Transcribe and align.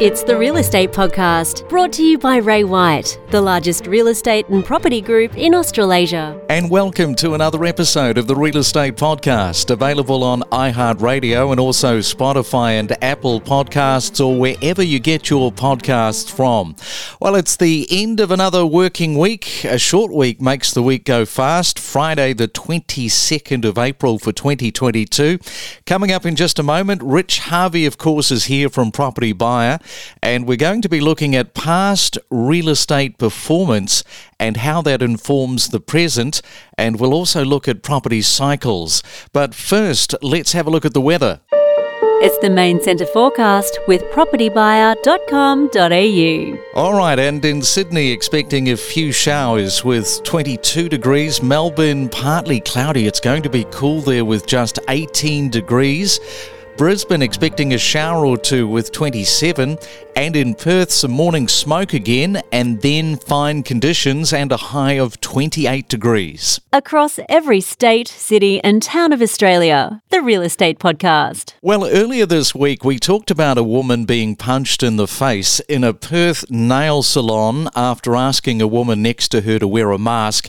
It's 0.00 0.22
the 0.22 0.38
Real 0.38 0.58
Estate 0.58 0.92
Podcast, 0.92 1.68
brought 1.68 1.92
to 1.94 2.04
you 2.04 2.18
by 2.18 2.36
Ray 2.36 2.62
White, 2.62 3.18
the 3.30 3.40
largest 3.40 3.88
real 3.88 4.06
estate 4.06 4.48
and 4.48 4.64
property 4.64 5.00
group 5.00 5.36
in 5.36 5.56
Australasia. 5.56 6.40
And 6.48 6.70
welcome 6.70 7.16
to 7.16 7.34
another 7.34 7.64
episode 7.64 8.16
of 8.16 8.28
the 8.28 8.36
Real 8.36 8.58
Estate 8.58 8.94
Podcast, 8.94 9.70
available 9.70 10.22
on 10.22 10.42
iHeartRadio 10.52 11.50
and 11.50 11.58
also 11.58 11.98
Spotify 11.98 12.78
and 12.78 12.96
Apple 13.02 13.40
Podcasts 13.40 14.24
or 14.24 14.38
wherever 14.38 14.84
you 14.84 15.00
get 15.00 15.30
your 15.30 15.50
podcasts 15.50 16.30
from. 16.30 16.76
Well, 17.18 17.34
it's 17.34 17.56
the 17.56 17.84
end 17.90 18.20
of 18.20 18.30
another 18.30 18.64
working 18.64 19.18
week. 19.18 19.64
A 19.64 19.80
short 19.80 20.12
week 20.12 20.40
makes 20.40 20.72
the 20.72 20.82
week 20.82 21.06
go 21.06 21.26
fast. 21.26 21.76
Friday, 21.76 22.34
the 22.34 22.46
22nd 22.46 23.64
of 23.64 23.76
April 23.76 24.20
for 24.20 24.30
2022. 24.30 25.40
Coming 25.86 26.12
up 26.12 26.24
in 26.24 26.36
just 26.36 26.60
a 26.60 26.62
moment, 26.62 27.02
Rich 27.02 27.40
Harvey, 27.40 27.84
of 27.84 27.98
course, 27.98 28.30
is 28.30 28.44
here 28.44 28.68
from 28.68 28.92
Property 28.92 29.32
Buyer 29.32 29.80
and 30.22 30.46
we're 30.46 30.56
going 30.56 30.82
to 30.82 30.88
be 30.88 31.00
looking 31.00 31.34
at 31.34 31.54
past 31.54 32.18
real 32.30 32.68
estate 32.68 33.18
performance 33.18 34.04
and 34.38 34.58
how 34.58 34.82
that 34.82 35.02
informs 35.02 35.68
the 35.68 35.80
present, 35.80 36.42
and 36.76 37.00
we'll 37.00 37.14
also 37.14 37.44
look 37.44 37.68
at 37.68 37.82
property 37.82 38.22
cycles. 38.22 39.02
But 39.32 39.54
first, 39.54 40.14
let's 40.22 40.52
have 40.52 40.66
a 40.66 40.70
look 40.70 40.84
at 40.84 40.94
the 40.94 41.00
weather. 41.00 41.40
It's 42.20 42.36
the 42.38 42.50
main 42.50 42.82
centre 42.82 43.06
forecast 43.06 43.78
with 43.86 44.02
propertybuyer.com.au. 44.06 46.58
All 46.74 46.94
right, 46.94 47.16
and 47.16 47.44
in 47.44 47.62
Sydney, 47.62 48.10
expecting 48.10 48.70
a 48.70 48.76
few 48.76 49.12
showers 49.12 49.84
with 49.84 50.24
22 50.24 50.88
degrees. 50.88 51.40
Melbourne, 51.40 52.08
partly 52.08 52.58
cloudy. 52.58 53.06
It's 53.06 53.20
going 53.20 53.44
to 53.44 53.50
be 53.50 53.66
cool 53.70 54.00
there 54.00 54.24
with 54.24 54.48
just 54.48 54.80
18 54.88 55.50
degrees. 55.50 56.18
Brisbane 56.78 57.22
expecting 57.22 57.74
a 57.74 57.78
shower 57.78 58.24
or 58.24 58.38
two 58.38 58.68
with 58.68 58.92
27, 58.92 59.78
and 60.14 60.36
in 60.36 60.54
Perth 60.54 60.92
some 60.92 61.10
morning 61.10 61.48
smoke 61.48 61.92
again, 61.92 62.40
and 62.52 62.80
then 62.82 63.16
fine 63.16 63.64
conditions 63.64 64.32
and 64.32 64.52
a 64.52 64.56
high 64.56 64.92
of 64.92 65.20
28 65.20 65.88
degrees. 65.88 66.60
Across 66.72 67.18
every 67.28 67.60
state, 67.60 68.06
city, 68.06 68.62
and 68.62 68.80
town 68.80 69.12
of 69.12 69.20
Australia, 69.20 70.00
the 70.10 70.22
Real 70.22 70.40
Estate 70.40 70.78
Podcast. 70.78 71.54
Well, 71.62 71.84
earlier 71.84 72.26
this 72.26 72.54
week 72.54 72.84
we 72.84 73.00
talked 73.00 73.32
about 73.32 73.58
a 73.58 73.64
woman 73.64 74.04
being 74.04 74.36
punched 74.36 74.84
in 74.84 74.94
the 74.94 75.08
face 75.08 75.58
in 75.68 75.82
a 75.82 75.92
Perth 75.92 76.48
nail 76.48 77.02
salon 77.02 77.68
after 77.74 78.14
asking 78.14 78.62
a 78.62 78.68
woman 78.68 79.02
next 79.02 79.30
to 79.30 79.40
her 79.40 79.58
to 79.58 79.66
wear 79.66 79.90
a 79.90 79.98
mask. 79.98 80.48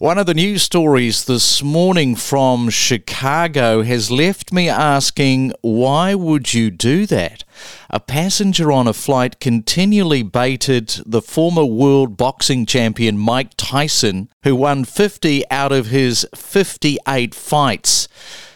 One 0.00 0.18
of 0.18 0.26
the 0.26 0.34
news 0.34 0.62
stories 0.62 1.24
this 1.24 1.62
morning 1.62 2.14
from 2.14 2.70
Chicago 2.70 3.82
has 3.82 4.12
left 4.12 4.52
me 4.52 4.68
asking 4.68 5.52
why 5.68 6.14
would 6.14 6.54
you 6.54 6.70
do 6.70 7.06
that? 7.06 7.44
A 7.90 8.00
passenger 8.00 8.72
on 8.72 8.86
a 8.86 8.92
flight 8.92 9.40
continually 9.40 10.22
baited 10.22 11.00
the 11.06 11.22
former 11.22 11.64
world 11.64 12.16
boxing 12.16 12.66
champion 12.66 13.18
Mike 13.18 13.50
Tyson, 13.56 14.28
who 14.42 14.54
won 14.56 14.84
50 14.84 15.48
out 15.50 15.72
of 15.72 15.86
his 15.86 16.26
58 16.34 17.34
fights. 17.34 18.08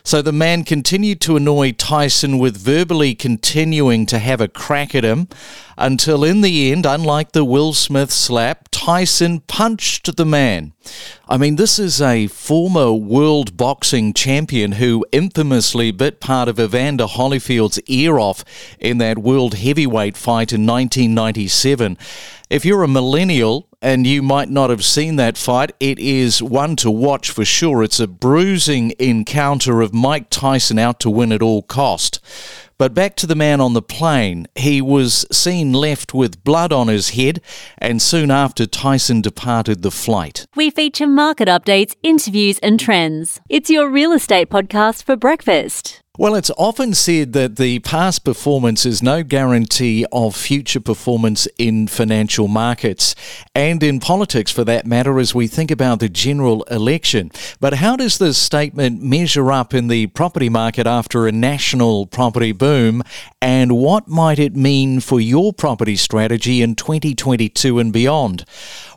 So 0.04 0.20
the 0.20 0.32
man 0.32 0.64
continued 0.64 1.20
to 1.22 1.36
annoy 1.36 1.72
Tyson 1.72 2.38
with 2.38 2.56
verbally 2.56 3.14
continuing 3.14 4.04
to 4.06 4.18
have 4.18 4.40
a 4.40 4.48
crack 4.48 4.94
at 4.94 5.04
him 5.04 5.28
until, 5.78 6.24
in 6.24 6.40
the 6.40 6.72
end, 6.72 6.84
unlike 6.86 7.32
the 7.32 7.44
Will 7.44 7.72
Smith 7.72 8.10
slap, 8.10 8.68
Tyson 8.70 9.40
punched 9.40 10.16
the 10.16 10.26
man. 10.26 10.72
I 11.28 11.36
mean, 11.36 11.56
this 11.56 11.78
is 11.78 12.02
a 12.02 12.26
former 12.26 12.92
world 12.92 13.56
boxing 13.56 14.12
champion 14.12 14.72
who 14.72 15.06
infamously 15.12 15.92
bit 15.92 16.20
part 16.20 16.48
of 16.48 16.58
Evander 16.58 17.06
Holyfield's 17.06 17.80
ear 17.86 18.18
off 18.18 18.44
in 18.80 18.98
that 18.98 19.18
world 19.18 19.54
heavyweight 19.54 20.16
fight 20.16 20.52
in 20.52 20.66
1997. 20.66 21.96
If 22.52 22.66
you're 22.66 22.82
a 22.82 22.88
millennial, 22.88 23.66
and 23.80 24.06
you 24.06 24.20
might 24.20 24.50
not 24.50 24.68
have 24.68 24.84
seen 24.84 25.16
that 25.16 25.38
fight. 25.38 25.72
It 25.80 25.98
is 25.98 26.42
one 26.42 26.76
to 26.76 26.90
watch 26.90 27.30
for 27.30 27.46
sure. 27.46 27.82
It's 27.82 27.98
a 27.98 28.06
bruising 28.06 28.92
encounter 28.98 29.80
of 29.80 29.94
Mike 29.94 30.28
Tyson 30.28 30.78
out 30.78 31.00
to 31.00 31.10
win 31.10 31.32
at 31.32 31.40
all 31.40 31.62
cost. 31.62 32.20
But 32.76 32.92
back 32.92 33.16
to 33.16 33.26
the 33.26 33.34
man 33.34 33.60
on 33.62 33.72
the 33.72 33.80
plane. 33.80 34.46
He 34.54 34.82
was 34.82 35.26
seen 35.32 35.72
left 35.72 36.12
with 36.12 36.44
blood 36.44 36.74
on 36.74 36.88
his 36.88 37.10
head, 37.10 37.40
and 37.78 38.02
soon 38.02 38.30
after, 38.30 38.66
Tyson 38.66 39.22
departed 39.22 39.80
the 39.80 39.90
flight. 39.90 40.46
We 40.54 40.68
feature 40.68 41.06
market 41.06 41.48
updates, 41.48 41.96
interviews, 42.02 42.58
and 42.58 42.78
trends. 42.78 43.40
It's 43.48 43.70
your 43.70 43.88
real 43.88 44.12
estate 44.12 44.50
podcast 44.50 45.04
for 45.04 45.16
breakfast. 45.16 46.02
Well, 46.18 46.34
it's 46.34 46.50
often 46.58 46.92
said 46.92 47.32
that 47.32 47.56
the 47.56 47.78
past 47.78 48.22
performance 48.22 48.84
is 48.84 49.02
no 49.02 49.22
guarantee 49.22 50.04
of 50.12 50.36
future 50.36 50.78
performance 50.78 51.48
in 51.56 51.88
financial 51.88 52.48
markets 52.48 53.14
and 53.54 53.82
in 53.82 53.98
politics 53.98 54.52
for 54.52 54.62
that 54.64 54.86
matter 54.86 55.18
as 55.18 55.34
we 55.34 55.46
think 55.46 55.70
about 55.70 56.00
the 56.00 56.10
general 56.10 56.64
election. 56.64 57.30
But 57.60 57.76
how 57.76 57.96
does 57.96 58.18
this 58.18 58.36
statement 58.36 59.02
measure 59.02 59.50
up 59.50 59.72
in 59.72 59.88
the 59.88 60.08
property 60.08 60.50
market 60.50 60.86
after 60.86 61.26
a 61.26 61.32
national 61.32 62.04
property 62.08 62.52
boom 62.52 63.02
and 63.40 63.72
what 63.72 64.06
might 64.06 64.38
it 64.38 64.54
mean 64.54 65.00
for 65.00 65.18
your 65.18 65.54
property 65.54 65.96
strategy 65.96 66.60
in 66.60 66.74
2022 66.74 67.78
and 67.78 67.90
beyond? 67.90 68.44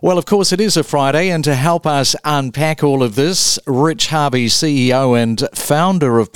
Well, 0.02 0.18
of 0.18 0.26
course, 0.26 0.52
it 0.52 0.62
is 0.62 0.78
a 0.78 0.84
Friday, 0.84 1.30
and 1.30 1.44
to 1.46 1.56
help 1.56 1.88
us 1.88 2.16
unpack 2.24 2.84
all 2.84 3.02
of 3.02 3.16
this, 3.16 3.58
Rich 3.66 4.08
Harvey, 4.10 4.46
CEO 4.46 5.20
and 5.20 5.48
founder 5.56 6.20
of 6.20 6.32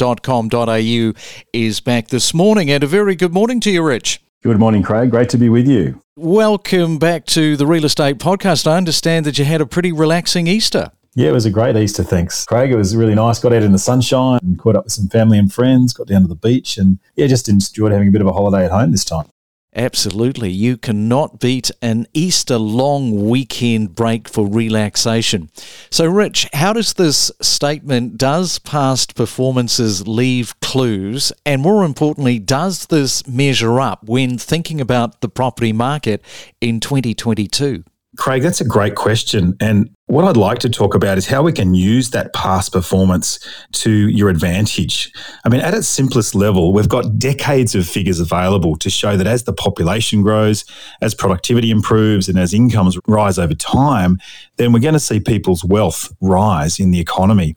propertybuyer.com.au, 0.00 1.12
is 1.52 1.80
back 1.80 2.08
this 2.08 2.34
morning. 2.34 2.70
And 2.70 2.82
a 2.82 2.86
very 2.86 3.14
good 3.14 3.32
morning 3.32 3.60
to 3.60 3.70
you, 3.70 3.82
Rich. 3.82 4.22
Good 4.42 4.58
morning, 4.58 4.82
Craig. 4.82 5.10
Great 5.10 5.28
to 5.30 5.38
be 5.38 5.48
with 5.48 5.68
you. 5.68 6.02
Welcome 6.16 6.98
back 6.98 7.26
to 7.26 7.56
the 7.56 7.66
Real 7.66 7.84
Estate 7.84 8.18
Podcast. 8.18 8.66
I 8.66 8.76
understand 8.76 9.26
that 9.26 9.38
you 9.38 9.44
had 9.44 9.60
a 9.60 9.66
pretty 9.66 9.92
relaxing 9.92 10.46
Easter. 10.46 10.92
Yeah, 11.14 11.30
it 11.30 11.32
was 11.32 11.44
a 11.44 11.50
great 11.50 11.76
Easter, 11.76 12.04
thanks. 12.04 12.44
Craig, 12.44 12.70
it 12.70 12.76
was 12.76 12.96
really 12.96 13.14
nice. 13.14 13.38
Got 13.38 13.52
out 13.52 13.62
in 13.62 13.72
the 13.72 13.78
sunshine 13.78 14.38
and 14.42 14.58
caught 14.58 14.76
up 14.76 14.84
with 14.84 14.92
some 14.92 15.08
family 15.08 15.38
and 15.38 15.52
friends, 15.52 15.92
got 15.92 16.06
down 16.06 16.22
to 16.22 16.28
the 16.28 16.36
beach, 16.36 16.78
and 16.78 16.98
yeah, 17.16 17.26
just 17.26 17.48
enjoyed 17.48 17.92
having 17.92 18.08
a 18.08 18.12
bit 18.12 18.20
of 18.20 18.28
a 18.28 18.32
holiday 18.32 18.64
at 18.64 18.70
home 18.70 18.92
this 18.92 19.04
time. 19.04 19.26
Absolutely. 19.74 20.50
You 20.50 20.76
cannot 20.76 21.38
beat 21.38 21.70
an 21.80 22.06
Easter 22.12 22.58
long 22.58 23.28
weekend 23.28 23.94
break 23.94 24.28
for 24.28 24.46
relaxation. 24.46 25.48
So, 25.90 26.06
Rich, 26.06 26.48
how 26.52 26.72
does 26.72 26.94
this 26.94 27.30
statement, 27.40 28.18
does 28.18 28.58
past 28.58 29.14
performances 29.14 30.08
leave 30.08 30.58
clues? 30.60 31.32
And 31.46 31.62
more 31.62 31.84
importantly, 31.84 32.40
does 32.40 32.86
this 32.86 33.24
measure 33.28 33.80
up 33.80 34.08
when 34.08 34.38
thinking 34.38 34.80
about 34.80 35.20
the 35.20 35.28
property 35.28 35.72
market 35.72 36.24
in 36.60 36.80
2022? 36.80 37.84
Craig, 38.16 38.42
that's 38.42 38.60
a 38.60 38.64
great 38.64 38.96
question. 38.96 39.56
And 39.60 39.88
what 40.10 40.24
I'd 40.24 40.36
like 40.36 40.58
to 40.60 40.68
talk 40.68 40.96
about 40.96 41.18
is 41.18 41.28
how 41.28 41.40
we 41.40 41.52
can 41.52 41.72
use 41.72 42.10
that 42.10 42.34
past 42.34 42.72
performance 42.72 43.38
to 43.72 44.08
your 44.08 44.28
advantage. 44.28 45.12
I 45.44 45.48
mean, 45.48 45.60
at 45.60 45.72
its 45.72 45.86
simplest 45.86 46.34
level, 46.34 46.72
we've 46.72 46.88
got 46.88 47.16
decades 47.16 47.76
of 47.76 47.86
figures 47.86 48.18
available 48.18 48.74
to 48.78 48.90
show 48.90 49.16
that 49.16 49.28
as 49.28 49.44
the 49.44 49.52
population 49.52 50.22
grows, 50.22 50.64
as 51.00 51.14
productivity 51.14 51.70
improves, 51.70 52.28
and 52.28 52.40
as 52.40 52.52
incomes 52.52 52.98
rise 53.06 53.38
over 53.38 53.54
time, 53.54 54.18
then 54.56 54.72
we're 54.72 54.80
going 54.80 54.94
to 54.94 55.00
see 55.00 55.20
people's 55.20 55.64
wealth 55.64 56.12
rise 56.20 56.80
in 56.80 56.90
the 56.90 56.98
economy. 56.98 57.54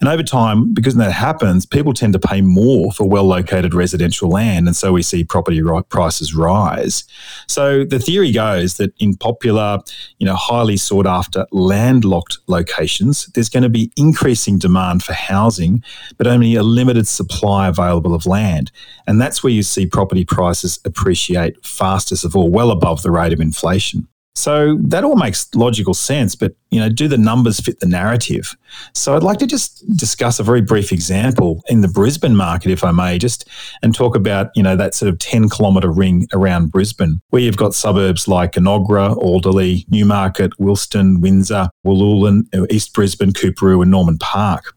And 0.00 0.08
over 0.08 0.22
time, 0.22 0.72
because 0.72 0.94
that 0.94 1.10
happens, 1.12 1.66
people 1.66 1.92
tend 1.92 2.12
to 2.12 2.20
pay 2.20 2.40
more 2.40 2.92
for 2.92 3.08
well 3.08 3.24
located 3.24 3.74
residential 3.74 4.28
land. 4.28 4.68
And 4.68 4.76
so 4.76 4.92
we 4.92 5.02
see 5.02 5.24
property 5.24 5.60
prices 5.88 6.36
rise. 6.36 7.02
So 7.48 7.84
the 7.84 7.98
theory 7.98 8.30
goes 8.30 8.76
that 8.76 8.94
in 9.00 9.16
popular, 9.16 9.80
you 10.18 10.26
know, 10.26 10.36
highly 10.36 10.76
sought 10.76 11.06
after 11.06 11.46
land 11.50 11.95
landlocked 11.96 12.38
locations, 12.46 13.26
there's 13.34 13.48
going 13.48 13.62
to 13.62 13.68
be 13.68 13.90
increasing 13.96 14.58
demand 14.58 15.02
for 15.02 15.12
housing, 15.12 15.82
but 16.18 16.26
only 16.26 16.54
a 16.54 16.62
limited 16.62 17.06
supply 17.06 17.68
available 17.68 18.14
of 18.14 18.26
land. 18.26 18.70
And 19.06 19.20
that's 19.20 19.42
where 19.42 19.52
you 19.52 19.62
see 19.62 19.86
property 19.86 20.24
prices 20.24 20.78
appreciate 20.84 21.64
fastest 21.64 22.24
of 22.24 22.36
all, 22.36 22.50
well 22.50 22.70
above 22.70 23.02
the 23.02 23.10
rate 23.10 23.32
of 23.32 23.40
inflation. 23.40 24.06
So 24.34 24.76
that 24.82 25.02
all 25.02 25.16
makes 25.16 25.52
logical 25.54 25.94
sense, 25.94 26.34
but 26.34 26.54
you 26.70 26.78
know, 26.78 26.90
do 26.90 27.08
the 27.08 27.16
numbers 27.16 27.58
fit 27.58 27.80
the 27.80 27.86
narrative? 27.86 28.54
So 28.92 29.16
I'd 29.16 29.22
like 29.22 29.38
to 29.38 29.46
just 29.46 29.82
discuss 29.96 30.38
a 30.38 30.42
very 30.42 30.60
brief 30.60 30.92
example 30.92 31.62
in 31.68 31.80
the 31.80 31.88
Brisbane 31.88 32.36
market, 32.36 32.70
if 32.70 32.84
I 32.84 32.92
may, 32.92 33.16
just 33.16 33.45
and 33.82 33.94
talk 33.94 34.16
about 34.16 34.50
you 34.54 34.62
know 34.62 34.76
that 34.76 34.94
sort 34.94 35.12
of 35.12 35.18
ten 35.18 35.48
kilometre 35.48 35.90
ring 35.90 36.26
around 36.32 36.72
Brisbane, 36.72 37.20
where 37.30 37.42
you've 37.42 37.56
got 37.56 37.74
suburbs 37.74 38.28
like 38.28 38.52
Enoggera, 38.52 39.16
Alderley, 39.16 39.86
Newmarket, 39.88 40.52
Wilston, 40.58 41.20
Windsor, 41.20 41.68
Wooloowin, 41.86 42.44
East 42.70 42.94
Brisbane, 42.94 43.32
Coorparoo, 43.32 43.82
and 43.82 43.90
Norman 43.90 44.18
Park. 44.18 44.72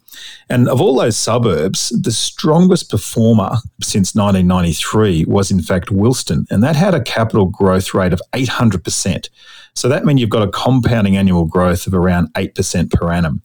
And 0.50 0.68
of 0.68 0.82
all 0.82 0.96
those 0.96 1.18
suburbs, 1.18 1.90
the 1.90 2.12
strongest 2.12 2.90
performer 2.90 3.56
since 3.82 4.16
1993 4.16 5.26
was 5.26 5.52
in 5.52 5.62
fact 5.62 5.90
Wilston, 5.90 6.46
and 6.50 6.64
that 6.64 6.76
had 6.76 6.94
a 6.94 7.04
capital 7.04 7.46
growth 7.46 7.94
rate 7.94 8.14
of 8.14 8.22
800%. 8.34 9.30
So 9.76 9.88
that 9.88 10.06
means 10.06 10.20
you've 10.20 10.30
got 10.30 10.48
a 10.48 10.52
compounding 10.52 11.16
annual 11.16 11.46
growth 11.46 11.88
of 11.88 11.94
around 11.94 12.34
8% 12.34 12.92
per 12.92 13.12
annum. 13.12 13.42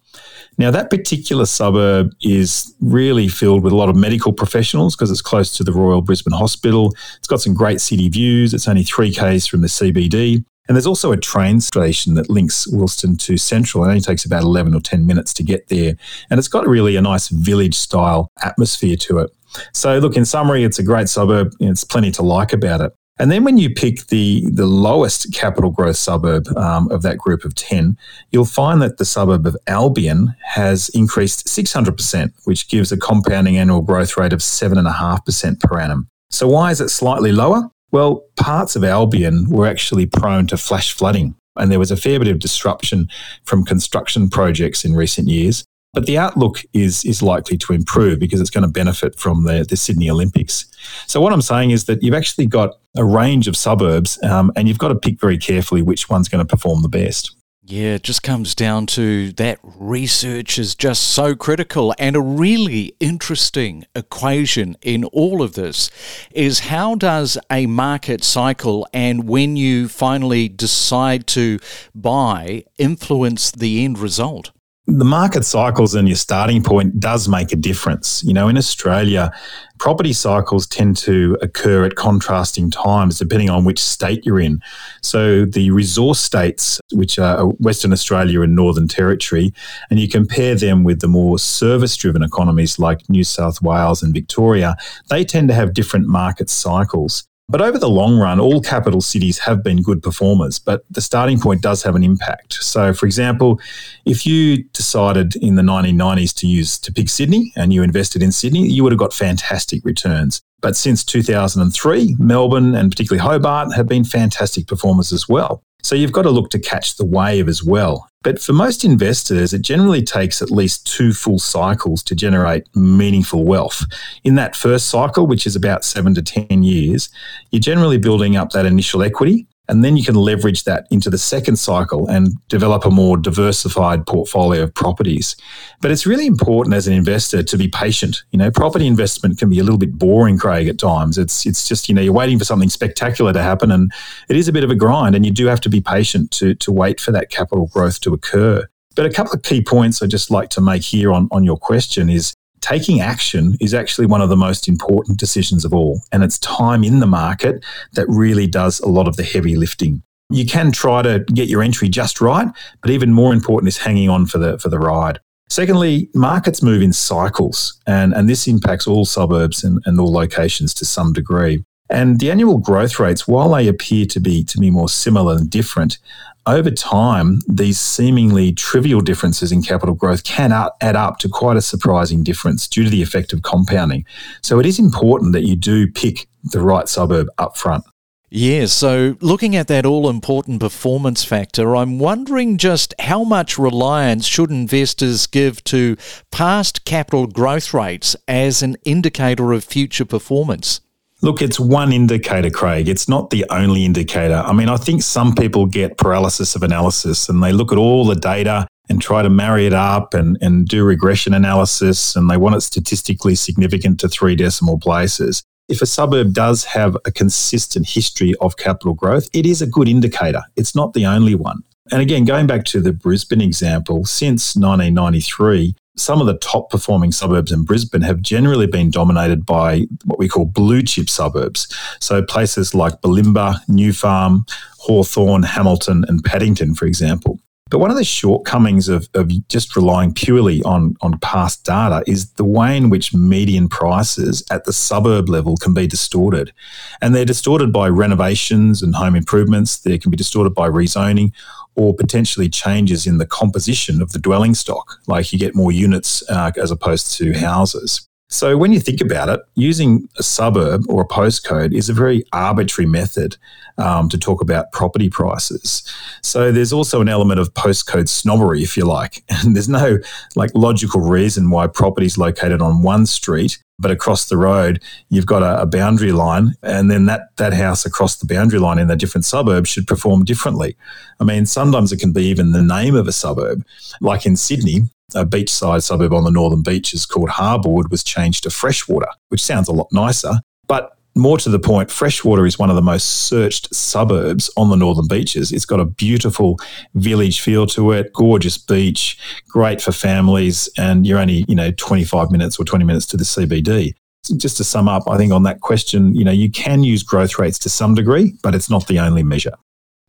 Now, 0.56 0.70
that 0.70 0.90
particular 0.90 1.46
suburb 1.46 2.12
is 2.20 2.74
really 2.80 3.28
filled 3.28 3.64
with 3.64 3.72
a 3.72 3.76
lot 3.76 3.88
of 3.88 3.96
medical 3.96 4.32
professionals 4.32 4.94
because 4.94 5.10
it's 5.10 5.22
close 5.22 5.56
to 5.56 5.64
the 5.64 5.72
Royal 5.72 6.00
Brisbane 6.00 6.32
Hospital. 6.32 6.94
It's 7.18 7.26
got 7.26 7.40
some 7.40 7.54
great 7.54 7.80
city 7.80 8.08
views. 8.08 8.54
It's 8.54 8.68
only 8.68 8.84
3Ks 8.84 9.48
from 9.48 9.62
the 9.62 9.68
CBD. 9.68 10.44
And 10.66 10.76
there's 10.76 10.86
also 10.86 11.12
a 11.12 11.16
train 11.16 11.60
station 11.60 12.14
that 12.14 12.30
links 12.30 12.66
Wilston 12.72 13.18
to 13.24 13.36
Central. 13.36 13.84
It 13.84 13.88
only 13.88 14.00
takes 14.00 14.24
about 14.24 14.42
11 14.44 14.74
or 14.74 14.80
10 14.80 15.06
minutes 15.06 15.34
to 15.34 15.42
get 15.42 15.68
there. 15.68 15.94
And 16.30 16.38
it's 16.38 16.48
got 16.48 16.66
really 16.66 16.96
a 16.96 17.02
nice 17.02 17.28
village 17.28 17.74
style 17.74 18.30
atmosphere 18.42 18.96
to 18.96 19.18
it. 19.18 19.30
So, 19.72 19.98
look, 19.98 20.16
in 20.16 20.24
summary, 20.24 20.64
it's 20.64 20.78
a 20.78 20.82
great 20.82 21.08
suburb. 21.08 21.52
It's 21.60 21.84
plenty 21.84 22.10
to 22.12 22.22
like 22.22 22.52
about 22.52 22.80
it. 22.80 22.92
And 23.18 23.30
then 23.30 23.44
when 23.44 23.58
you 23.58 23.70
pick 23.70 24.08
the, 24.08 24.44
the 24.50 24.66
lowest 24.66 25.32
capital 25.32 25.70
growth 25.70 25.96
suburb 25.96 26.48
um, 26.56 26.90
of 26.90 27.02
that 27.02 27.16
group 27.16 27.44
of 27.44 27.54
10, 27.54 27.96
you'll 28.32 28.44
find 28.44 28.82
that 28.82 28.96
the 28.96 29.04
suburb 29.04 29.46
of 29.46 29.56
Albion 29.68 30.34
has 30.42 30.88
increased 30.90 31.46
600%, 31.46 32.32
which 32.44 32.68
gives 32.68 32.90
a 32.90 32.96
compounding 32.96 33.56
annual 33.56 33.82
growth 33.82 34.16
rate 34.16 34.32
of 34.32 34.40
7.5% 34.40 35.60
per 35.60 35.78
annum. 35.78 36.08
So, 36.30 36.48
why 36.48 36.72
is 36.72 36.80
it 36.80 36.88
slightly 36.88 37.30
lower? 37.30 37.70
Well, 37.92 38.24
parts 38.34 38.74
of 38.74 38.82
Albion 38.82 39.48
were 39.48 39.68
actually 39.68 40.06
prone 40.06 40.48
to 40.48 40.56
flash 40.56 40.92
flooding, 40.92 41.36
and 41.54 41.70
there 41.70 41.78
was 41.78 41.92
a 41.92 41.96
fair 41.96 42.18
bit 42.18 42.26
of 42.26 42.40
disruption 42.40 43.08
from 43.44 43.64
construction 43.64 44.28
projects 44.28 44.84
in 44.84 44.96
recent 44.96 45.28
years. 45.28 45.64
But 45.92 46.06
the 46.06 46.18
outlook 46.18 46.62
is 46.72 47.04
is 47.04 47.22
likely 47.22 47.56
to 47.58 47.72
improve 47.72 48.18
because 48.18 48.40
it's 48.40 48.50
going 48.50 48.66
to 48.66 48.68
benefit 48.68 49.16
from 49.16 49.44
the, 49.44 49.64
the 49.68 49.76
Sydney 49.76 50.10
Olympics. 50.10 50.66
So 51.06 51.20
what 51.20 51.32
I'm 51.32 51.40
saying 51.40 51.70
is 51.70 51.84
that 51.84 52.02
you've 52.02 52.14
actually 52.14 52.46
got 52.46 52.74
a 52.96 53.04
range 53.04 53.48
of 53.48 53.56
suburbs, 53.56 54.22
um, 54.22 54.52
and 54.56 54.68
you've 54.68 54.78
got 54.78 54.88
to 54.88 54.94
pick 54.94 55.20
very 55.20 55.38
carefully 55.38 55.82
which 55.82 56.08
one's 56.08 56.28
going 56.28 56.44
to 56.44 56.48
perform 56.48 56.82
the 56.82 56.88
best. 56.88 57.34
Yeah, 57.66 57.94
it 57.94 58.02
just 58.02 58.22
comes 58.22 58.54
down 58.54 58.84
to 58.88 59.32
that 59.32 59.58
research 59.62 60.58
is 60.58 60.74
just 60.74 61.02
so 61.02 61.34
critical. 61.34 61.94
And 61.98 62.14
a 62.14 62.20
really 62.20 62.94
interesting 63.00 63.86
equation 63.94 64.76
in 64.82 65.04
all 65.04 65.40
of 65.40 65.54
this 65.54 65.90
is 66.30 66.60
how 66.60 66.94
does 66.94 67.38
a 67.50 67.64
market 67.64 68.22
cycle 68.22 68.86
and 68.92 69.26
when 69.26 69.56
you 69.56 69.88
finally 69.88 70.46
decide 70.46 71.26
to 71.28 71.58
buy 71.94 72.64
influence 72.76 73.50
the 73.50 73.82
end 73.82 73.98
result? 73.98 74.50
The 74.86 75.04
market 75.04 75.44
cycles 75.44 75.94
and 75.94 76.06
your 76.06 76.16
starting 76.16 76.62
point 76.62 77.00
does 77.00 77.26
make 77.26 77.52
a 77.52 77.56
difference. 77.56 78.22
You 78.22 78.34
know, 78.34 78.48
in 78.48 78.58
Australia, 78.58 79.32
property 79.78 80.12
cycles 80.12 80.66
tend 80.66 80.98
to 80.98 81.38
occur 81.40 81.84
at 81.84 81.94
contrasting 81.94 82.70
times 82.70 83.18
depending 83.18 83.48
on 83.48 83.64
which 83.64 83.78
state 83.78 84.26
you're 84.26 84.40
in. 84.40 84.60
So 85.02 85.46
the 85.46 85.70
resource 85.70 86.20
states, 86.20 86.80
which 86.92 87.18
are 87.18 87.46
Western 87.46 87.92
Australia 87.92 88.42
and 88.42 88.54
Northern 88.54 88.86
Territory, 88.86 89.54
and 89.88 89.98
you 89.98 90.08
compare 90.08 90.54
them 90.54 90.84
with 90.84 91.00
the 91.00 91.08
more 91.08 91.38
service 91.38 91.96
driven 91.96 92.22
economies 92.22 92.78
like 92.78 93.08
New 93.08 93.24
South 93.24 93.62
Wales 93.62 94.02
and 94.02 94.12
Victoria, 94.12 94.76
they 95.08 95.24
tend 95.24 95.48
to 95.48 95.54
have 95.54 95.72
different 95.72 96.08
market 96.08 96.50
cycles. 96.50 97.26
But 97.48 97.60
over 97.60 97.78
the 97.78 97.90
long 97.90 98.18
run, 98.18 98.40
all 98.40 98.62
capital 98.62 99.02
cities 99.02 99.38
have 99.40 99.62
been 99.62 99.82
good 99.82 100.02
performers, 100.02 100.58
but 100.58 100.84
the 100.90 101.02
starting 101.02 101.38
point 101.38 101.60
does 101.60 101.82
have 101.82 101.94
an 101.94 102.02
impact. 102.02 102.54
So, 102.54 102.94
for 102.94 103.04
example, 103.04 103.60
if 104.06 104.24
you 104.24 104.64
decided 104.72 105.36
in 105.36 105.56
the 105.56 105.62
1990s 105.62 106.34
to 106.36 106.46
use 106.46 106.78
to 106.78 106.92
pick 106.92 107.10
Sydney 107.10 107.52
and 107.54 107.72
you 107.72 107.82
invested 107.82 108.22
in 108.22 108.32
Sydney, 108.32 108.66
you 108.66 108.82
would 108.82 108.92
have 108.92 108.98
got 108.98 109.12
fantastic 109.12 109.84
returns. 109.84 110.40
But 110.62 110.74
since 110.74 111.04
2003, 111.04 112.16
Melbourne 112.18 112.74
and 112.74 112.90
particularly 112.90 113.22
Hobart 113.22 113.74
have 113.74 113.86
been 113.86 114.04
fantastic 114.04 114.66
performers 114.66 115.12
as 115.12 115.28
well. 115.28 115.62
So 115.84 115.94
you've 115.94 116.12
got 116.12 116.22
to 116.22 116.30
look 116.30 116.48
to 116.50 116.58
catch 116.58 116.96
the 116.96 117.04
wave 117.04 117.46
as 117.46 117.62
well. 117.62 118.08
But 118.22 118.40
for 118.40 118.54
most 118.54 118.84
investors, 118.84 119.52
it 119.52 119.60
generally 119.60 120.02
takes 120.02 120.40
at 120.40 120.50
least 120.50 120.86
two 120.86 121.12
full 121.12 121.38
cycles 121.38 122.02
to 122.04 122.14
generate 122.14 122.66
meaningful 122.74 123.44
wealth. 123.44 123.84
In 124.24 124.34
that 124.36 124.56
first 124.56 124.88
cycle, 124.88 125.26
which 125.26 125.46
is 125.46 125.54
about 125.54 125.84
seven 125.84 126.14
to 126.14 126.22
10 126.22 126.62
years, 126.62 127.10
you're 127.50 127.60
generally 127.60 127.98
building 127.98 128.34
up 128.34 128.50
that 128.52 128.64
initial 128.64 129.02
equity. 129.02 129.46
And 129.68 129.82
then 129.82 129.96
you 129.96 130.04
can 130.04 130.14
leverage 130.14 130.64
that 130.64 130.86
into 130.90 131.08
the 131.08 131.16
second 131.16 131.56
cycle 131.56 132.06
and 132.08 132.32
develop 132.48 132.84
a 132.84 132.90
more 132.90 133.16
diversified 133.16 134.06
portfolio 134.06 134.64
of 134.64 134.74
properties. 134.74 135.36
But 135.80 135.90
it's 135.90 136.06
really 136.06 136.26
important 136.26 136.74
as 136.74 136.86
an 136.86 136.92
investor 136.92 137.42
to 137.42 137.56
be 137.56 137.68
patient. 137.68 138.22
You 138.30 138.38
know, 138.38 138.50
property 138.50 138.86
investment 138.86 139.38
can 139.38 139.48
be 139.48 139.58
a 139.58 139.64
little 139.64 139.78
bit 139.78 139.98
boring, 139.98 140.36
Craig, 140.36 140.68
at 140.68 140.78
times. 140.78 141.16
It's 141.16 141.46
it's 141.46 141.66
just, 141.66 141.88
you 141.88 141.94
know, 141.94 142.02
you're 142.02 142.12
waiting 142.12 142.38
for 142.38 142.44
something 142.44 142.68
spectacular 142.68 143.32
to 143.32 143.42
happen 143.42 143.70
and 143.70 143.90
it 144.28 144.36
is 144.36 144.48
a 144.48 144.52
bit 144.52 144.64
of 144.64 144.70
a 144.70 144.74
grind 144.74 145.14
and 145.14 145.24
you 145.24 145.32
do 145.32 145.46
have 145.46 145.60
to 145.62 145.70
be 145.70 145.80
patient 145.80 146.30
to 146.32 146.54
to 146.56 146.70
wait 146.70 147.00
for 147.00 147.12
that 147.12 147.30
capital 147.30 147.66
growth 147.68 148.00
to 148.00 148.12
occur. 148.12 148.66
But 148.94 149.06
a 149.06 149.10
couple 149.10 149.32
of 149.32 149.42
key 149.42 149.62
points 149.62 150.02
I'd 150.02 150.10
just 150.10 150.30
like 150.30 150.50
to 150.50 150.60
make 150.60 150.82
here 150.82 151.12
on, 151.12 151.28
on 151.32 151.42
your 151.42 151.56
question 151.56 152.08
is 152.08 152.34
taking 152.64 152.98
action 152.98 153.56
is 153.60 153.74
actually 153.74 154.06
one 154.06 154.22
of 154.22 154.30
the 154.30 154.36
most 154.36 154.68
important 154.68 155.18
decisions 155.18 155.66
of 155.66 155.74
all. 155.74 156.00
And 156.12 156.24
it's 156.24 156.38
time 156.38 156.82
in 156.82 157.00
the 157.00 157.06
market 157.06 157.62
that 157.92 158.06
really 158.08 158.46
does 158.46 158.80
a 158.80 158.88
lot 158.88 159.06
of 159.06 159.16
the 159.16 159.22
heavy 159.22 159.54
lifting. 159.54 160.02
You 160.30 160.46
can 160.46 160.72
try 160.72 161.02
to 161.02 161.18
get 161.34 161.48
your 161.50 161.62
entry 161.62 161.90
just 161.90 162.22
right, 162.22 162.48
but 162.80 162.90
even 162.90 163.12
more 163.12 163.34
important 163.34 163.68
is 163.68 163.76
hanging 163.76 164.08
on 164.08 164.24
for 164.24 164.38
the 164.38 164.58
for 164.58 164.70
the 164.70 164.78
ride. 164.78 165.20
Secondly, 165.50 166.08
markets 166.14 166.62
move 166.62 166.80
in 166.80 166.94
cycles, 166.94 167.78
and, 167.86 168.14
and 168.14 168.30
this 168.30 168.48
impacts 168.48 168.86
all 168.86 169.04
suburbs 169.04 169.62
and, 169.62 169.78
and 169.84 170.00
all 170.00 170.10
locations 170.10 170.72
to 170.74 170.86
some 170.86 171.12
degree. 171.12 171.62
And 171.90 172.18
the 172.18 172.30
annual 172.30 172.58
growth 172.58 172.98
rates, 172.98 173.28
while 173.28 173.50
they 173.50 173.68
appear 173.68 174.06
to 174.06 174.20
be 174.20 174.42
to 174.44 174.58
be 174.58 174.70
more 174.70 174.88
similar 174.88 175.36
than 175.36 175.48
different, 175.48 175.98
over 176.46 176.70
time, 176.70 177.40
these 177.48 177.78
seemingly 177.78 178.52
trivial 178.52 179.00
differences 179.00 179.50
in 179.50 179.62
capital 179.62 179.94
growth 179.94 180.24
can 180.24 180.52
add 180.52 180.96
up 180.96 181.18
to 181.18 181.28
quite 181.28 181.56
a 181.56 181.62
surprising 181.62 182.22
difference 182.22 182.68
due 182.68 182.84
to 182.84 182.90
the 182.90 183.02
effect 183.02 183.32
of 183.32 183.42
compounding. 183.42 184.04
So 184.42 184.58
it 184.60 184.66
is 184.66 184.78
important 184.78 185.32
that 185.32 185.46
you 185.46 185.56
do 185.56 185.90
pick 185.90 186.26
the 186.42 186.60
right 186.60 186.88
suburb 186.88 187.28
up 187.38 187.56
front. 187.56 187.84
Yeah, 188.30 188.66
so 188.66 189.16
looking 189.20 189.54
at 189.54 189.68
that 189.68 189.86
all 189.86 190.10
important 190.10 190.60
performance 190.60 191.22
factor, 191.24 191.76
I'm 191.76 191.98
wondering 191.98 192.58
just 192.58 192.92
how 192.98 193.22
much 193.22 193.56
reliance 193.56 194.26
should 194.26 194.50
investors 194.50 195.26
give 195.26 195.62
to 195.64 195.96
past 196.32 196.84
capital 196.84 197.26
growth 197.26 197.72
rates 197.72 198.16
as 198.26 198.60
an 198.62 198.76
indicator 198.84 199.52
of 199.52 199.62
future 199.62 200.04
performance? 200.04 200.80
Look, 201.22 201.40
it's 201.40 201.58
one 201.58 201.92
indicator, 201.92 202.50
Craig. 202.50 202.88
It's 202.88 203.08
not 203.08 203.30
the 203.30 203.46
only 203.50 203.84
indicator. 203.84 204.42
I 204.44 204.52
mean, 204.52 204.68
I 204.68 204.76
think 204.76 205.02
some 205.02 205.34
people 205.34 205.66
get 205.66 205.96
paralysis 205.96 206.54
of 206.54 206.62
analysis 206.62 207.28
and 207.28 207.42
they 207.42 207.52
look 207.52 207.72
at 207.72 207.78
all 207.78 208.04
the 208.04 208.14
data 208.14 208.66
and 208.88 209.00
try 209.00 209.22
to 209.22 209.30
marry 209.30 209.66
it 209.66 209.72
up 209.72 210.12
and, 210.12 210.36
and 210.40 210.66
do 210.68 210.84
regression 210.84 211.32
analysis 211.32 212.14
and 212.14 212.28
they 212.28 212.36
want 212.36 212.56
it 212.56 212.60
statistically 212.60 213.34
significant 213.34 213.98
to 214.00 214.08
three 214.08 214.36
decimal 214.36 214.78
places. 214.78 215.42
If 215.68 215.80
a 215.80 215.86
suburb 215.86 216.34
does 216.34 216.64
have 216.64 216.96
a 217.06 217.10
consistent 217.10 217.88
history 217.88 218.34
of 218.40 218.58
capital 218.58 218.92
growth, 218.92 219.28
it 219.32 219.46
is 219.46 219.62
a 219.62 219.66
good 219.66 219.88
indicator. 219.88 220.42
It's 220.56 220.74
not 220.74 220.92
the 220.92 221.06
only 221.06 221.34
one. 221.34 221.62
And 221.90 222.02
again, 222.02 222.24
going 222.24 222.46
back 222.46 222.64
to 222.66 222.80
the 222.80 222.92
Brisbane 222.92 223.40
example, 223.40 224.04
since 224.04 224.56
1993, 224.56 225.74
some 225.96 226.20
of 226.20 226.26
the 226.26 226.38
top 226.38 226.70
performing 226.70 227.12
suburbs 227.12 227.52
in 227.52 227.64
Brisbane 227.64 228.02
have 228.02 228.20
generally 228.20 228.66
been 228.66 228.90
dominated 228.90 229.46
by 229.46 229.86
what 230.04 230.18
we 230.18 230.28
call 230.28 230.44
blue 230.44 230.82
chip 230.82 231.08
suburbs. 231.08 231.72
So 232.00 232.22
places 232.22 232.74
like 232.74 233.00
Bulimba, 233.00 233.60
New 233.68 233.92
Farm, 233.92 234.44
Hawthorne, 234.78 235.44
Hamilton, 235.44 236.04
and 236.08 236.22
Paddington, 236.24 236.74
for 236.74 236.86
example. 236.86 237.40
But 237.70 237.78
one 237.78 237.90
of 237.90 237.96
the 237.96 238.04
shortcomings 238.04 238.88
of, 238.88 239.08
of 239.14 239.30
just 239.48 239.74
relying 239.74 240.12
purely 240.12 240.62
on, 240.62 240.96
on 241.00 241.18
past 241.18 241.64
data 241.64 242.04
is 242.06 242.30
the 242.32 242.44
way 242.44 242.76
in 242.76 242.90
which 242.90 243.14
median 243.14 243.68
prices 243.68 244.44
at 244.50 244.64
the 244.64 244.72
suburb 244.72 245.28
level 245.28 245.56
can 245.56 245.72
be 245.72 245.86
distorted. 245.86 246.52
And 247.00 247.14
they're 247.14 247.24
distorted 247.24 247.72
by 247.72 247.88
renovations 247.88 248.82
and 248.82 248.94
home 248.94 249.16
improvements, 249.16 249.78
they 249.78 249.98
can 249.98 250.10
be 250.10 250.16
distorted 250.16 250.54
by 250.54 250.68
rezoning 250.68 251.32
or 251.74 251.94
potentially 251.94 252.48
changes 252.48 253.06
in 253.06 253.18
the 253.18 253.26
composition 253.26 254.00
of 254.00 254.12
the 254.12 254.18
dwelling 254.18 254.54
stock, 254.54 255.00
like 255.06 255.32
you 255.32 255.38
get 255.38 255.54
more 255.54 255.72
units 255.72 256.22
uh, 256.28 256.52
as 256.56 256.70
opposed 256.70 257.16
to 257.16 257.32
houses. 257.32 258.08
So, 258.28 258.56
when 258.56 258.72
you 258.72 258.80
think 258.80 259.00
about 259.00 259.28
it, 259.28 259.40
using 259.54 260.08
a 260.18 260.22
suburb 260.22 260.84
or 260.88 261.02
a 261.02 261.06
postcode 261.06 261.74
is 261.74 261.88
a 261.88 261.92
very 261.92 262.24
arbitrary 262.32 262.88
method 262.88 263.36
um, 263.78 264.08
to 264.08 264.18
talk 264.18 264.40
about 264.40 264.72
property 264.72 265.10
prices. 265.10 265.82
So, 266.22 266.50
there's 266.50 266.72
also 266.72 267.00
an 267.00 267.08
element 267.08 267.38
of 267.38 267.52
postcode 267.54 268.08
snobbery, 268.08 268.62
if 268.62 268.76
you 268.76 268.86
like. 268.86 269.22
And 269.44 269.54
there's 269.54 269.68
no 269.68 269.98
like 270.36 270.50
logical 270.54 271.00
reason 271.00 271.50
why 271.50 271.66
property 271.66 272.06
is 272.06 272.16
located 272.16 272.62
on 272.62 272.82
one 272.82 273.04
street 273.04 273.58
but 273.78 273.90
across 273.90 274.28
the 274.28 274.36
road 274.36 274.80
you've 275.08 275.26
got 275.26 275.42
a, 275.42 275.60
a, 275.62 275.66
boundary 275.66 276.12
line 276.12 276.54
and 276.62 276.90
then 276.90 277.06
that 277.06 277.36
that 277.36 277.52
house 277.52 277.84
across 277.84 278.16
the 278.16 278.26
boundary 278.26 278.60
line 278.60 278.78
in 278.78 278.90
a 278.90 278.96
different 278.96 279.24
suburb 279.24 279.66
should 279.66 279.86
perform 279.86 280.24
differently 280.24 280.76
i 281.20 281.24
mean 281.24 281.44
sometimes 281.44 281.92
it 281.92 281.98
can 281.98 282.12
be 282.12 282.24
even 282.24 282.52
the 282.52 282.62
name 282.62 282.94
of 282.94 283.08
a 283.08 283.12
suburb 283.12 283.64
like 284.00 284.24
in 284.24 284.36
sydney 284.36 284.82
a 285.14 285.24
beachside 285.24 285.82
suburb 285.82 286.12
on 286.12 286.24
the 286.24 286.30
northern 286.30 286.62
beaches 286.62 287.06
called 287.06 287.30
Harbord 287.30 287.90
was 287.90 288.02
changed 288.02 288.42
to 288.44 288.50
freshwater 288.50 289.08
which 289.28 289.42
sounds 289.42 289.68
a 289.68 289.72
lot 289.72 289.88
nicer 289.92 290.34
but 290.66 290.94
more 291.16 291.38
to 291.38 291.48
the 291.48 291.60
point, 291.60 291.90
Freshwater 291.90 292.44
is 292.44 292.58
one 292.58 292.70
of 292.70 292.76
the 292.76 292.82
most 292.82 293.28
searched 293.28 293.72
suburbs 293.74 294.50
on 294.56 294.70
the 294.70 294.76
northern 294.76 295.06
beaches. 295.06 295.52
It's 295.52 295.64
got 295.64 295.78
a 295.78 295.84
beautiful 295.84 296.58
village 296.94 297.40
feel 297.40 297.66
to 297.68 297.92
it, 297.92 298.12
gorgeous 298.12 298.58
beach, 298.58 299.16
great 299.48 299.80
for 299.80 299.92
families, 299.92 300.68
and 300.76 301.06
you're 301.06 301.20
only, 301.20 301.44
you 301.46 301.54
know, 301.54 301.70
25 301.70 302.32
minutes 302.32 302.58
or 302.58 302.64
20 302.64 302.84
minutes 302.84 303.06
to 303.06 303.16
the 303.16 303.24
CBD. 303.24 303.92
So 304.24 304.36
just 304.36 304.56
to 304.56 304.64
sum 304.64 304.88
up, 304.88 305.08
I 305.08 305.16
think 305.16 305.32
on 305.32 305.44
that 305.44 305.60
question, 305.60 306.14
you 306.14 306.24
know, 306.24 306.32
you 306.32 306.50
can 306.50 306.82
use 306.82 307.02
growth 307.02 307.38
rates 307.38 307.58
to 307.60 307.68
some 307.68 307.94
degree, 307.94 308.34
but 308.42 308.54
it's 308.54 308.70
not 308.70 308.88
the 308.88 308.98
only 308.98 309.22
measure. 309.22 309.54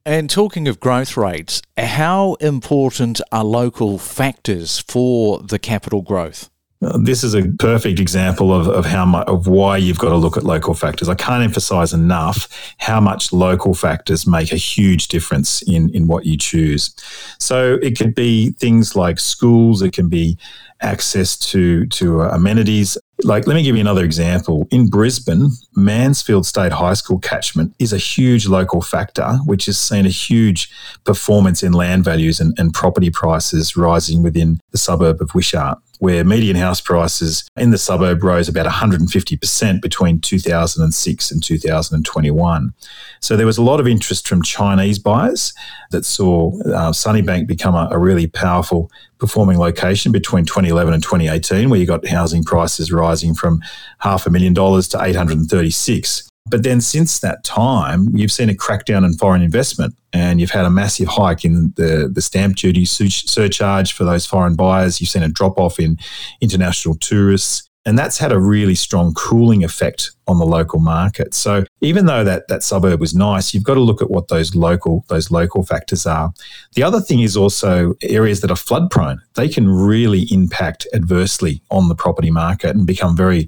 And 0.07 0.29
talking 0.29 0.67
of 0.67 0.79
growth 0.79 1.17
rates, 1.17 1.63
how 1.75 2.35
important 2.35 3.21
are 3.31 3.43
local 3.43 3.97
factors 3.97 4.77
for 4.87 5.39
the 5.39 5.57
capital 5.57 6.03
growth? 6.03 6.51
Uh, 6.79 6.99
this 7.01 7.23
is 7.23 7.33
a 7.33 7.49
perfect 7.57 7.99
example 7.99 8.53
of, 8.53 8.67
of 8.67 8.85
how 8.85 9.03
much 9.03 9.27
of 9.27 9.47
why 9.47 9.77
you've 9.77 9.97
got 9.97 10.09
to 10.09 10.15
look 10.15 10.37
at 10.37 10.43
local 10.43 10.75
factors. 10.75 11.09
I 11.09 11.15
can't 11.15 11.43
emphasize 11.43 11.91
enough 11.91 12.47
how 12.77 12.99
much 12.99 13.33
local 13.33 13.73
factors 13.73 14.27
make 14.27 14.51
a 14.51 14.57
huge 14.57 15.07
difference 15.07 15.63
in, 15.63 15.89
in 15.95 16.05
what 16.05 16.27
you 16.27 16.37
choose. 16.37 16.93
So 17.39 17.79
it 17.81 17.97
could 17.97 18.13
be 18.13 18.51
things 18.51 18.95
like 18.95 19.19
schools, 19.19 19.81
it 19.81 19.93
can 19.93 20.07
be 20.07 20.37
access 20.81 21.35
to 21.37 21.87
to 21.87 22.21
uh, 22.21 22.29
amenities. 22.29 22.95
Like, 23.23 23.47
let 23.47 23.55
me 23.55 23.63
give 23.63 23.75
you 23.75 23.81
another 23.81 24.03
example. 24.03 24.67
In 24.71 24.89
Brisbane, 24.89 25.49
Mansfield 25.75 26.45
State 26.45 26.73
High 26.73 26.93
School 26.95 27.19
catchment 27.19 27.73
is 27.79 27.93
a 27.93 27.97
huge 27.97 28.45
local 28.47 28.81
factor, 28.81 29.39
which 29.45 29.67
has 29.67 29.77
seen 29.77 30.05
a 30.05 30.09
huge 30.09 30.69
performance 31.05 31.63
in 31.63 31.71
land 31.71 32.03
values 32.03 32.39
and, 32.39 32.57
and 32.59 32.73
property 32.73 33.09
prices 33.09 33.77
rising 33.77 34.21
within 34.21 34.59
the 34.71 34.77
suburb 34.77 35.21
of 35.21 35.33
Wishart 35.33 35.79
where 35.99 36.23
median 36.23 36.55
house 36.55 36.81
prices 36.81 37.47
in 37.55 37.71
the 37.71 37.77
suburb 37.77 38.23
rose 38.23 38.47
about 38.47 38.65
150% 38.65 39.81
between 39.81 40.19
2006 40.19 41.31
and 41.31 41.43
2021. 41.43 42.73
So 43.19 43.35
there 43.35 43.45
was 43.45 43.57
a 43.57 43.63
lot 43.63 43.79
of 43.79 43.87
interest 43.87 44.27
from 44.27 44.41
Chinese 44.41 44.99
buyers 44.99 45.53
that 45.91 46.05
saw 46.05 46.51
uh, 46.61 46.91
Sunnybank 46.91 47.47
become 47.47 47.75
a, 47.75 47.87
a 47.91 47.97
really 47.97 48.27
powerful 48.27 48.91
performing 49.17 49.57
location 49.57 50.11
between 50.11 50.45
2011 50.45 50.93
and 50.93 51.03
2018, 51.03 51.69
where 51.69 51.79
you 51.79 51.85
got 51.85 52.07
housing 52.07 52.43
prices 52.43 52.91
rising 52.91 53.33
from 53.33 53.61
half 53.99 54.25
a 54.25 54.29
million 54.29 54.53
dollars 54.53 54.87
to 54.89 55.01
836. 55.01 56.29
But 56.47 56.63
then 56.63 56.79
since 56.79 57.19
that 57.19 57.43
time, 57.43 58.07
you've 58.15 58.31
seen 58.31 58.49
a 58.49 58.53
crackdown 58.53 59.03
in 59.03 59.13
foreign 59.13 59.41
investment 59.41 59.95
and 60.13 60.39
you've 60.39 60.51
had 60.51 60.65
a 60.65 60.69
massive 60.69 61.07
hike 61.07 61.43
in 61.43 61.73
the, 61.75 62.09
the 62.11 62.21
stamp 62.21 62.57
duty 62.57 62.85
surcharge 62.85 63.93
for 63.93 64.03
those 64.03 64.25
foreign 64.25 64.55
buyers. 64.55 65.01
You've 65.01 65.09
seen 65.09 65.23
a 65.23 65.29
drop 65.29 65.57
off 65.59 65.79
in 65.79 65.97
international 66.41 66.95
tourists. 66.95 67.67
And 67.87 67.99
that's 67.99 68.17
had 68.17 68.31
a 68.31 68.39
really 68.39 68.73
strong 68.73 69.13
cooling 69.13 69.63
effect 69.63 70.11
on 70.27 70.39
the 70.39 70.45
local 70.45 70.79
market. 70.79 71.35
So 71.35 71.65
even 71.81 72.07
though 72.07 72.23
that, 72.23 72.47
that 72.47 72.63
suburb 72.63 72.99
was 72.99 73.13
nice, 73.13 73.53
you've 73.53 73.63
got 73.63 73.75
to 73.75 73.79
look 73.79 74.01
at 74.01 74.09
what 74.09 74.27
those 74.27 74.55
local 74.55 75.05
those 75.07 75.29
local 75.29 75.63
factors 75.63 76.07
are. 76.07 76.33
The 76.73 76.81
other 76.81 76.99
thing 76.99 77.19
is 77.19 77.37
also 77.37 77.93
areas 78.01 78.41
that 78.41 78.49
are 78.49 78.55
flood 78.55 78.89
prone. 78.89 79.21
They 79.35 79.47
can 79.47 79.69
really 79.69 80.23
impact 80.31 80.87
adversely 80.95 81.61
on 81.69 81.87
the 81.87 81.95
property 81.95 82.31
market 82.31 82.75
and 82.75 82.87
become 82.87 83.15
very, 83.15 83.47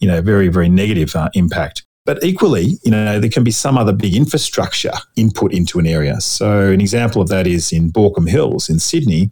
you 0.00 0.08
know, 0.08 0.20
very 0.20 0.48
very 0.48 0.68
negative 0.68 1.16
uh, 1.16 1.30
impact. 1.32 1.86
But 2.08 2.24
equally, 2.24 2.78
you 2.84 2.90
know, 2.90 3.20
there 3.20 3.28
can 3.28 3.44
be 3.44 3.50
some 3.50 3.76
other 3.76 3.92
big 3.92 4.14
infrastructure 4.14 4.94
input 5.16 5.52
into 5.52 5.78
an 5.78 5.86
area. 5.86 6.22
So 6.22 6.70
an 6.70 6.80
example 6.80 7.20
of 7.20 7.28
that 7.28 7.46
is 7.46 7.70
in 7.70 7.92
Baulkham 7.92 8.26
Hills 8.26 8.70
in 8.70 8.78
Sydney. 8.78 9.30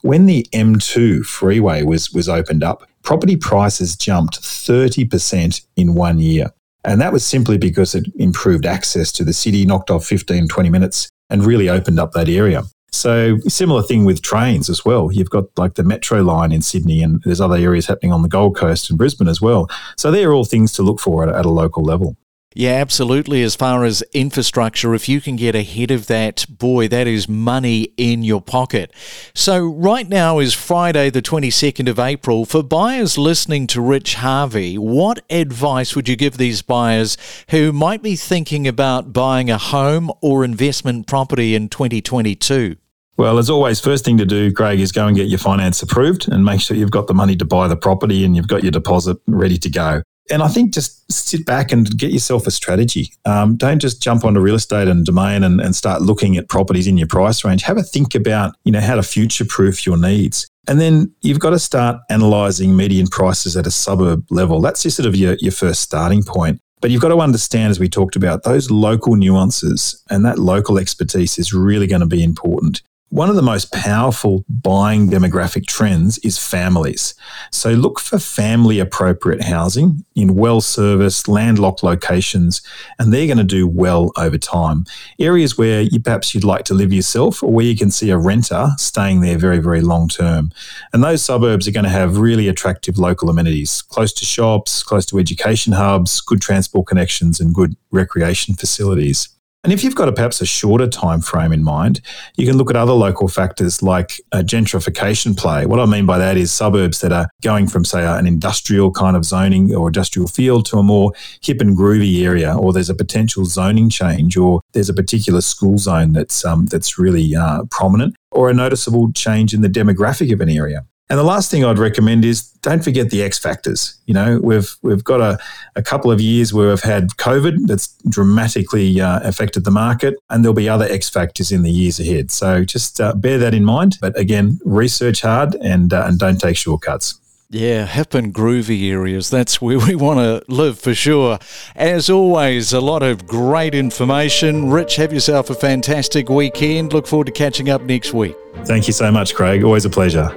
When 0.00 0.26
the 0.26 0.44
M2 0.52 1.24
freeway 1.24 1.84
was, 1.84 2.10
was 2.10 2.28
opened 2.28 2.64
up, 2.64 2.82
property 3.04 3.36
prices 3.36 3.94
jumped 3.94 4.42
30% 4.42 5.64
in 5.76 5.94
one 5.94 6.18
year. 6.18 6.50
And 6.82 7.00
that 7.00 7.12
was 7.12 7.24
simply 7.24 7.58
because 7.58 7.94
it 7.94 8.08
improved 8.16 8.66
access 8.66 9.12
to 9.12 9.22
the 9.22 9.32
city, 9.32 9.64
knocked 9.64 9.92
off 9.92 10.04
15, 10.04 10.48
20 10.48 10.68
minutes, 10.68 11.08
and 11.30 11.44
really 11.44 11.68
opened 11.68 12.00
up 12.00 12.10
that 12.14 12.28
area. 12.28 12.64
So 12.96 13.38
similar 13.46 13.82
thing 13.82 14.04
with 14.04 14.22
trains 14.22 14.70
as 14.70 14.84
well. 14.84 15.12
You've 15.12 15.30
got 15.30 15.44
like 15.56 15.74
the 15.74 15.84
metro 15.84 16.22
line 16.22 16.52
in 16.52 16.62
Sydney, 16.62 17.02
and 17.02 17.22
there's 17.24 17.40
other 17.40 17.56
areas 17.56 17.86
happening 17.86 18.12
on 18.12 18.22
the 18.22 18.28
Gold 18.28 18.56
Coast 18.56 18.88
and 18.90 18.98
Brisbane 18.98 19.28
as 19.28 19.40
well. 19.40 19.68
So 19.96 20.10
they're 20.10 20.32
all 20.32 20.44
things 20.44 20.72
to 20.74 20.82
look 20.82 21.00
for 21.00 21.22
at, 21.22 21.34
at 21.34 21.46
a 21.46 21.50
local 21.50 21.82
level. 21.82 22.16
Yeah, 22.58 22.72
absolutely. 22.76 23.42
As 23.42 23.54
far 23.54 23.84
as 23.84 24.02
infrastructure, 24.14 24.94
if 24.94 25.10
you 25.10 25.20
can 25.20 25.36
get 25.36 25.54
ahead 25.54 25.90
of 25.90 26.06
that, 26.06 26.46
boy, 26.48 26.88
that 26.88 27.06
is 27.06 27.28
money 27.28 27.92
in 27.98 28.22
your 28.22 28.40
pocket. 28.40 28.94
So, 29.34 29.62
right 29.62 30.08
now 30.08 30.38
is 30.38 30.54
Friday, 30.54 31.10
the 31.10 31.20
22nd 31.20 31.86
of 31.86 31.98
April. 31.98 32.46
For 32.46 32.62
buyers 32.62 33.18
listening 33.18 33.66
to 33.66 33.82
Rich 33.82 34.14
Harvey, 34.14 34.78
what 34.78 35.22
advice 35.28 35.94
would 35.94 36.08
you 36.08 36.16
give 36.16 36.38
these 36.38 36.62
buyers 36.62 37.18
who 37.50 37.74
might 37.74 38.02
be 38.02 38.16
thinking 38.16 38.66
about 38.66 39.12
buying 39.12 39.50
a 39.50 39.58
home 39.58 40.10
or 40.22 40.42
investment 40.42 41.06
property 41.06 41.54
in 41.54 41.68
2022? 41.68 42.76
Well, 43.16 43.38
as 43.38 43.48
always, 43.48 43.80
first 43.80 44.04
thing 44.04 44.18
to 44.18 44.26
do, 44.26 44.52
Craig, 44.52 44.78
is 44.78 44.92
go 44.92 45.06
and 45.06 45.16
get 45.16 45.28
your 45.28 45.38
finance 45.38 45.82
approved 45.82 46.28
and 46.28 46.44
make 46.44 46.60
sure 46.60 46.76
you've 46.76 46.90
got 46.90 47.06
the 47.06 47.14
money 47.14 47.34
to 47.36 47.46
buy 47.46 47.66
the 47.66 47.76
property 47.76 48.24
and 48.24 48.36
you've 48.36 48.48
got 48.48 48.62
your 48.62 48.72
deposit 48.72 49.16
ready 49.26 49.56
to 49.58 49.70
go. 49.70 50.02
And 50.30 50.42
I 50.42 50.48
think 50.48 50.74
just 50.74 51.10
sit 51.10 51.46
back 51.46 51.72
and 51.72 51.96
get 51.96 52.10
yourself 52.10 52.46
a 52.46 52.50
strategy. 52.50 53.12
Um, 53.24 53.56
don't 53.56 53.78
just 53.78 54.02
jump 54.02 54.24
onto 54.24 54.40
real 54.40 54.56
estate 54.56 54.88
and 54.88 55.06
domain 55.06 55.44
and, 55.44 55.60
and 55.60 55.74
start 55.74 56.02
looking 56.02 56.36
at 56.36 56.48
properties 56.48 56.86
in 56.86 56.96
your 56.96 57.06
price 57.06 57.44
range. 57.44 57.62
Have 57.62 57.76
a 57.76 57.82
think 57.82 58.14
about, 58.14 58.54
you 58.64 58.72
know, 58.72 58.80
how 58.80 58.96
to 58.96 59.02
future 59.02 59.44
proof 59.44 59.86
your 59.86 59.96
needs. 59.96 60.46
And 60.68 60.80
then 60.80 61.14
you've 61.22 61.38
got 61.38 61.50
to 61.50 61.60
start 61.60 62.00
analysing 62.10 62.76
median 62.76 63.06
prices 63.06 63.56
at 63.56 63.68
a 63.68 63.70
suburb 63.70 64.26
level. 64.30 64.60
That's 64.60 64.82
just 64.82 64.96
sort 64.96 65.06
of 65.06 65.14
your, 65.14 65.36
your 65.38 65.52
first 65.52 65.80
starting 65.80 66.24
point. 66.24 66.60
But 66.80 66.90
you've 66.90 67.02
got 67.02 67.08
to 67.08 67.20
understand, 67.20 67.70
as 67.70 67.80
we 67.80 67.88
talked 67.88 68.16
about, 68.16 68.42
those 68.42 68.70
local 68.70 69.14
nuances 69.14 70.02
and 70.10 70.24
that 70.26 70.38
local 70.38 70.76
expertise 70.78 71.38
is 71.38 71.54
really 71.54 71.86
going 71.86 72.00
to 72.00 72.06
be 72.06 72.22
important. 72.22 72.82
One 73.10 73.30
of 73.30 73.36
the 73.36 73.42
most 73.42 73.70
powerful 73.70 74.44
buying 74.48 75.08
demographic 75.08 75.66
trends 75.66 76.18
is 76.18 76.38
families. 76.38 77.14
So 77.52 77.70
look 77.70 78.00
for 78.00 78.18
family 78.18 78.80
appropriate 78.80 79.44
housing 79.44 80.04
in 80.16 80.34
well 80.34 80.60
serviced, 80.60 81.28
landlocked 81.28 81.84
locations, 81.84 82.62
and 82.98 83.12
they're 83.12 83.26
going 83.26 83.38
to 83.38 83.44
do 83.44 83.68
well 83.68 84.10
over 84.16 84.38
time. 84.38 84.86
Areas 85.20 85.56
where 85.56 85.82
you 85.82 86.00
perhaps 86.00 86.34
you'd 86.34 86.42
like 86.42 86.64
to 86.64 86.74
live 86.74 86.92
yourself 86.92 87.44
or 87.44 87.52
where 87.52 87.64
you 87.64 87.76
can 87.76 87.92
see 87.92 88.10
a 88.10 88.18
renter 88.18 88.70
staying 88.76 89.20
there 89.20 89.38
very, 89.38 89.60
very 89.60 89.82
long 89.82 90.08
term. 90.08 90.50
And 90.92 91.04
those 91.04 91.24
suburbs 91.24 91.68
are 91.68 91.72
going 91.72 91.84
to 91.84 91.90
have 91.90 92.18
really 92.18 92.48
attractive 92.48 92.98
local 92.98 93.30
amenities, 93.30 93.82
close 93.82 94.12
to 94.14 94.24
shops, 94.24 94.82
close 94.82 95.06
to 95.06 95.20
education 95.20 95.74
hubs, 95.74 96.20
good 96.20 96.42
transport 96.42 96.88
connections, 96.88 97.38
and 97.38 97.54
good 97.54 97.76
recreation 97.92 98.56
facilities. 98.56 99.28
And 99.66 99.72
if 99.72 99.82
you've 99.82 99.96
got 99.96 100.08
a, 100.08 100.12
perhaps 100.12 100.40
a 100.40 100.46
shorter 100.46 100.86
time 100.86 101.20
frame 101.20 101.50
in 101.50 101.64
mind, 101.64 102.00
you 102.36 102.46
can 102.46 102.56
look 102.56 102.70
at 102.70 102.76
other 102.76 102.92
local 102.92 103.26
factors 103.26 103.82
like 103.82 104.20
a 104.30 104.38
gentrification 104.38 105.36
play. 105.36 105.66
What 105.66 105.80
I 105.80 105.86
mean 105.86 106.06
by 106.06 106.18
that 106.18 106.36
is 106.36 106.52
suburbs 106.52 107.00
that 107.00 107.10
are 107.10 107.28
going 107.42 107.66
from, 107.66 107.84
say, 107.84 108.06
an 108.06 108.28
industrial 108.28 108.92
kind 108.92 109.16
of 109.16 109.24
zoning 109.24 109.74
or 109.74 109.88
industrial 109.88 110.28
field 110.28 110.66
to 110.66 110.78
a 110.78 110.84
more 110.84 111.10
hip 111.42 111.60
and 111.60 111.76
groovy 111.76 112.22
area, 112.22 112.54
or 112.56 112.72
there's 112.72 112.90
a 112.90 112.94
potential 112.94 113.44
zoning 113.44 113.90
change, 113.90 114.36
or 114.36 114.60
there's 114.72 114.88
a 114.88 114.94
particular 114.94 115.40
school 115.40 115.78
zone 115.78 116.12
that's 116.12 116.44
um, 116.44 116.66
that's 116.66 116.96
really 116.96 117.34
uh, 117.34 117.64
prominent, 117.68 118.14
or 118.30 118.48
a 118.48 118.54
noticeable 118.54 119.10
change 119.14 119.52
in 119.52 119.62
the 119.62 119.68
demographic 119.68 120.32
of 120.32 120.40
an 120.40 120.48
area. 120.48 120.86
And 121.08 121.18
the 121.18 121.24
last 121.24 121.52
thing 121.52 121.64
I'd 121.64 121.78
recommend 121.78 122.24
is 122.24 122.50
don't 122.62 122.82
forget 122.82 123.10
the 123.10 123.22
X 123.22 123.38
factors. 123.38 123.96
You 124.06 124.14
know, 124.14 124.40
we've 124.42 124.74
we've 124.82 125.04
got 125.04 125.20
a, 125.20 125.38
a 125.76 125.82
couple 125.82 126.10
of 126.10 126.20
years 126.20 126.52
where 126.52 126.68
we've 126.68 126.82
had 126.82 127.10
COVID 127.10 127.68
that's 127.68 127.88
dramatically 128.08 129.00
uh, 129.00 129.20
affected 129.22 129.64
the 129.64 129.70
market, 129.70 130.14
and 130.30 130.44
there'll 130.44 130.54
be 130.54 130.68
other 130.68 130.86
X 130.86 131.08
factors 131.08 131.52
in 131.52 131.62
the 131.62 131.70
years 131.70 132.00
ahead. 132.00 132.32
So 132.32 132.64
just 132.64 133.00
uh, 133.00 133.14
bear 133.14 133.38
that 133.38 133.54
in 133.54 133.64
mind. 133.64 133.98
But 134.00 134.18
again, 134.18 134.58
research 134.64 135.20
hard 135.20 135.54
and 135.56 135.92
uh, 135.92 136.04
and 136.06 136.18
don't 136.18 136.40
take 136.40 136.56
shortcuts. 136.56 137.20
Yeah, 137.48 137.86
hip 137.86 138.14
and 138.14 138.34
groovy 138.34 138.90
areas. 138.90 139.30
That's 139.30 139.62
where 139.62 139.78
we 139.78 139.94
want 139.94 140.18
to 140.18 140.52
live 140.52 140.80
for 140.80 140.94
sure. 140.94 141.38
As 141.76 142.10
always, 142.10 142.72
a 142.72 142.80
lot 142.80 143.04
of 143.04 143.28
great 143.28 143.76
information. 143.76 144.70
Rich, 144.70 144.96
have 144.96 145.12
yourself 145.12 145.50
a 145.50 145.54
fantastic 145.54 146.28
weekend. 146.28 146.92
Look 146.92 147.06
forward 147.06 147.26
to 147.26 147.32
catching 147.32 147.68
up 147.68 147.82
next 147.82 148.12
week. 148.12 148.34
Thank 148.64 148.88
you 148.88 148.92
so 148.92 149.12
much, 149.12 149.36
Craig. 149.36 149.62
Always 149.62 149.84
a 149.84 149.90
pleasure. 149.90 150.36